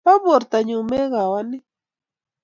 [0.05, 1.57] Bo bomurtanyu mekewani